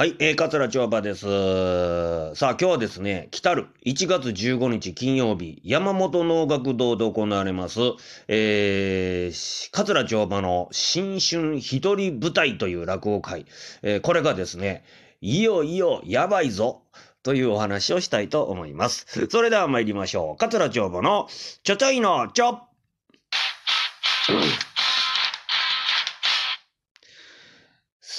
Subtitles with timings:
[0.00, 1.26] はい、えー、桂町場です。
[2.34, 7.80] さあ、今日はですね、来たる1月15日金曜日、山本能楽堂で行われます、
[8.26, 13.44] えー、桂町場の新春一人舞台という落語会、
[13.82, 14.84] えー、これがですね、
[15.20, 16.80] いよいよやばいぞ、
[17.22, 19.26] というお話をしたいと思います。
[19.28, 20.36] それでは参りましょう。
[20.38, 21.28] 桂町場の
[21.62, 22.62] ちょちょいのちょ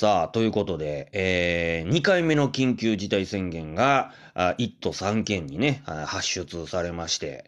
[0.02, 7.46] さあ、ということで、えー、2回目の緊急事態宣言が、あ1都3県にね、発出されまして、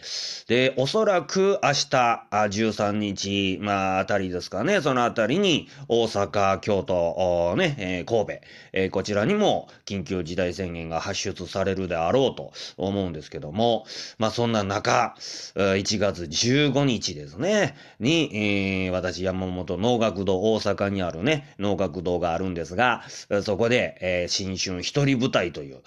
[0.48, 13.86] で、おそらく明日、あ13日、まあ、あたりですかね、そのあたりに、大阪、京都、ね、えー、神戸、えー、こちらにも緊急事態宣言が発出されるであろうと思うんですけども、
[14.18, 15.16] まあ、そんな中、
[15.56, 23.04] 1月15日ですね、に、えー、私、山本能楽堂、大阪にあるね、能楽堂があるんですが、
[23.44, 25.82] そこで、えー、新春一人舞台という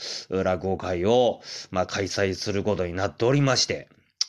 [0.44, 3.88] 落語会を、まあ、開催することになっておりまして、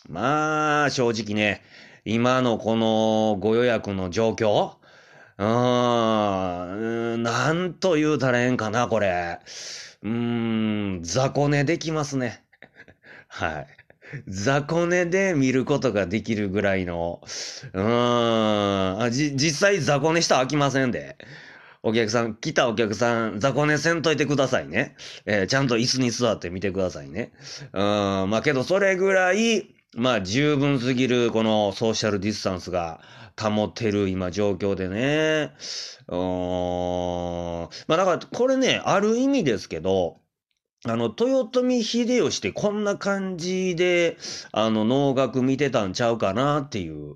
[0.09, 1.61] まあ、正直ね、
[2.05, 4.75] 今のこのご予約の状況、
[5.37, 9.39] うーん、なんと言うたらええんかな、これ。
[10.03, 12.43] うーん、雑魚寝できますね。
[13.27, 13.67] はい。
[14.27, 17.21] 雑魚寝で見ることができるぐらいの、
[17.73, 21.17] うーん、あじ、実際雑魚寝したら飽きませんで。
[21.83, 24.95] お客さん、来たお客さん、雑魚寝せんといてくださいね。
[25.25, 27.31] えー、ちゃんと椅子に座ってみてくださいね。
[27.73, 27.81] うん、
[28.29, 33.01] まあけどそれぐらい、まあ十分すぎるこのソーシャルディスタンスが
[33.39, 35.53] 保てる今状況でね。
[36.07, 37.69] うん。
[37.87, 40.19] まあだからこれね、ある意味ですけど、
[40.89, 44.17] あの、豊臣秀吉ってこんな感じで、
[44.51, 47.15] あの、能楽見てたんちゃうかなっていう。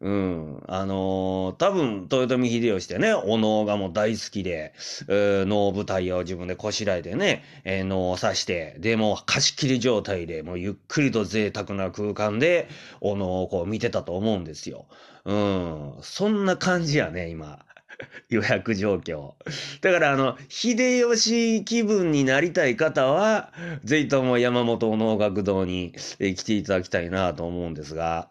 [0.00, 0.62] うん。
[0.66, 4.72] あのー、多分、豊臣秀吉ってね、お能がもう大好きで、
[5.08, 12.68] えー、能舞台を自分でこしらえてね、えー、能を刺して、で、も貸し切り状態で、もうゆっくりと贅沢な空間で、
[13.02, 14.86] お能をこう見てたと思うんですよ。
[15.26, 15.94] うん。
[16.00, 17.58] そんな感じやね、今。
[18.28, 19.34] 予約状況。
[19.80, 23.52] だからあの、秀吉気分になりたい方は、
[23.84, 28.28] ぜひとも山本能楽堂に来ていただきたいなと思うんですが、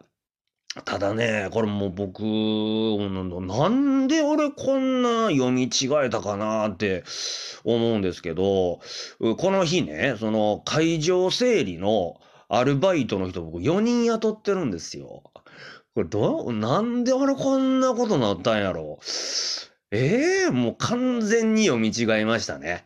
[0.84, 7.02] ただね、これもう僕、なんで俺こんな読み違えたかなって
[7.64, 8.80] 思うんですけど、
[9.18, 12.20] この日ね、その会場整理の
[12.50, 15.22] アルバイトの人僕4人雇ってるんですよ。
[15.94, 18.98] これど、なんで俺こんなことなったんやろ
[19.92, 22.84] ええー、もう完全に読み違いましたね。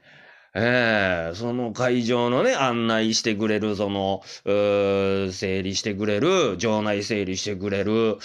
[0.54, 8.18] ええー、その会場のね、案内してくれる、その、整理してくれる、場内整理してくれる、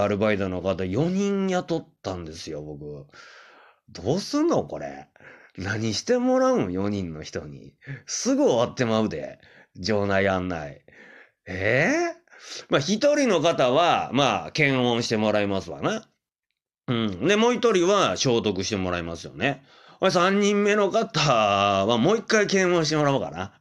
[0.00, 3.06] アルバイトの方4人雇ったんですよ、僕。
[3.90, 5.08] どうすんのこれ。
[5.58, 7.74] 何してもらうん ?4 人の人に。
[8.06, 9.40] すぐ終わってまうで。
[9.76, 10.82] 場内案内。
[11.46, 12.66] ええー？
[12.68, 16.08] まあ、一人の方は、まあ、検温してもらいますわな。
[16.88, 17.26] うん。
[17.26, 19.62] で、もう一人は消毒してもらいますよね。
[20.10, 21.20] 三人目の方
[21.86, 23.52] はもう一回検温してもらおうかな。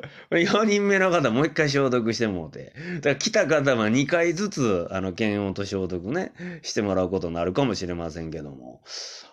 [0.30, 2.72] 4人目の方もう一回消毒してもうて。
[2.96, 8.82] だから来た方は2回ずつ、あの、検温と消毒ね、してもらうことになるかもしれませんけども。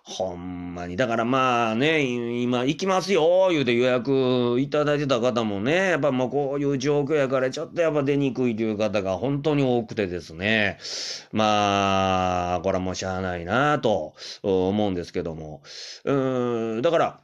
[0.06, 0.98] ほんまに。
[0.98, 10.78] だからまあね、今行きますよ、言うて予約いただいてた方もね、やっぱもうこういう状況やからちょっとやっぱ出にくいという方が本当に多くてですね。
[11.32, 14.14] まあ、これはもうしゃあないなと
[14.44, 15.62] 思うんですけども。
[16.04, 17.20] うん、だから、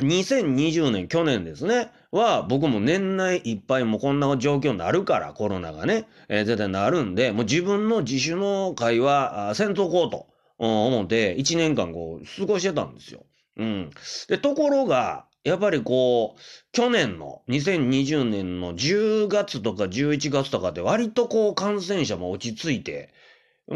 [0.00, 10.26] 2020年、去年ですね、は、僕も年内いっぱいもうこんな状況になるから、コロナがね、えー、絶対なるんで、もう自分の自主の会は、戦闘こうと
[10.58, 13.24] 思って、1年間こう、過ごしてたんですよ。
[13.56, 13.90] うん。
[14.28, 16.40] で、ところが、やっぱりこう、
[16.72, 23.12] 去年の2020年の10月とか11月とかで割とこう感染者も落ち着いて、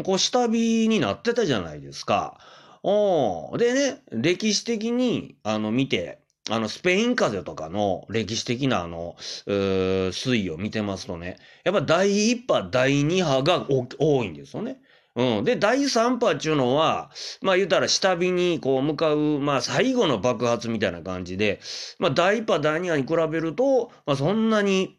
[0.03, 2.39] こう下火になってたじゃないですか。
[2.83, 6.19] おでね、歴史的に、あの、見て、
[6.49, 14.81] あの、スペイン風邪とかの歴史的なあの、推移を見てますとね、やっぱ第1波、第2波が多いんですよね。
[15.15, 15.43] うん。
[15.43, 17.11] で、第3波っていうのは、
[17.41, 21.59] まあ言うたら下火にこう向かう、まあ最後の爆発みたいな感じで、
[21.99, 24.97] まあ第1波、第2波に比べると、まあそんなに、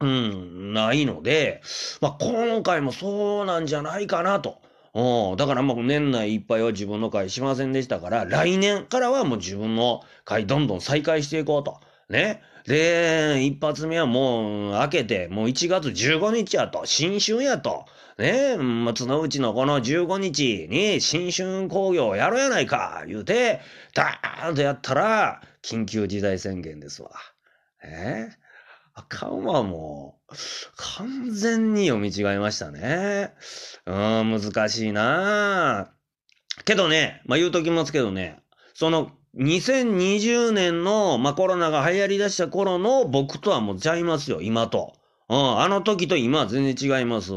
[0.00, 1.62] うん、ないので、
[2.00, 4.60] まあ今回もそうなんじゃないかなと。
[4.94, 5.36] うん。
[5.36, 11.80] だからもう年内いっぱいは自分の会しませんでしたから、来年からはもう自分の会どんどん再開していこうと。
[12.10, 12.42] ね。
[12.66, 17.86] で、一発目はもう開けて、もう1月15日やと、新春やと。
[18.18, 23.60] ね松の内のこの15日に新春工業やろうやないか、言うて、
[23.94, 27.10] ダーンとやったら、緊急事態宣言ですわ。
[27.82, 28.28] え、
[28.94, 30.34] あかんわ、もう。
[30.76, 33.32] 完全に読み違いましたね。
[33.86, 35.92] うん、難しいな
[36.64, 38.40] けどね、まあ言うときますけどね、
[38.74, 44.92] その2020年の、まあ、コロナが流行り出した頃の僕とはもうちゃいますよ、今と。
[45.28, 47.32] うん、あの時と今は全然違います。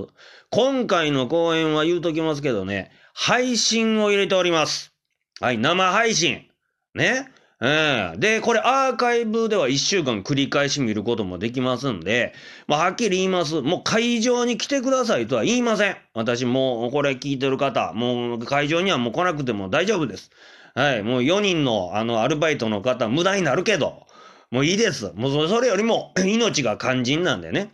[0.49, 4.93] 今回の公演は言うときますけどね、配信を入れております。
[5.39, 6.49] はい、生配信。
[6.93, 7.29] ね。
[7.67, 12.33] えー、で、これアーカイブでは1週間繰り返し見ることもできますんで、
[12.67, 13.61] まあ、はっきり言います。
[13.61, 15.97] もう会場に来てくださいとは言いません。
[16.13, 20.29] 私もうこれ聞いてる方、もう会場にはもう来なくても大丈夫です。
[20.75, 24.05] はい、もう4人のあのアルバイトの方無駄になるけど、
[24.51, 25.11] もういいです。
[25.15, 27.71] もうそれよりも 命が肝心なんでね。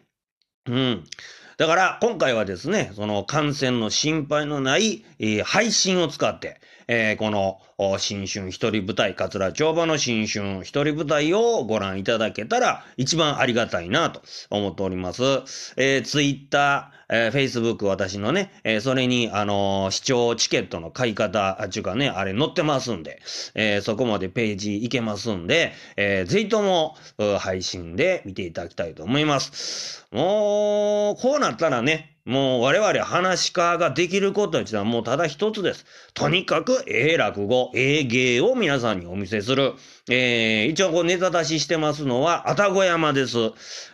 [0.67, 1.03] うん。
[1.57, 6.61] だから今回はですね、その感染の心配のない、えー、配信を使って、
[6.93, 7.61] えー、この
[7.99, 15.23] 新春一人舞台、桂町場の新春一人舞台をご覧いただけたら一番ありがたいなと思っております。
[15.77, 23.21] えー、ツイッター、えー、Facebook 私のね、えー、それに、あのー、視聴チケットの買い方、あっ、ちゅうかね、あれ載ってますんで、
[23.55, 26.97] えー、そこまでページ行けますんで、えー、ぜひとも、
[27.39, 30.05] 配信で見ていただきたいと思います。
[30.11, 35.85] もう、こうなったらね、もう我々話し家ができることはもうただ一つです。
[36.13, 39.73] とにかく、ええ落語、ええ芸を皆さんにお見せする。
[40.09, 43.37] えー、一応こうネタ出ししてますのは、愛宕山です。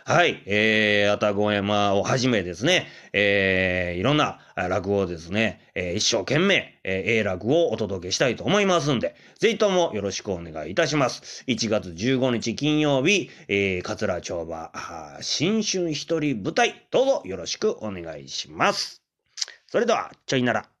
[0.04, 11.44] はい、えー、愛宕山をはじめですね、えー、いろんな落語をですね、えー、一生懸命、えー、ええ落語をお届けしたいと思いますんで、ぜひともよろしくお願いいたします。
[11.46, 14.72] 1月15日金曜日、えー、桂町場、
[15.20, 19.02] 新春一人舞台、どうぞよろしくお願いします。
[19.66, 20.77] それでは、ちょいなら。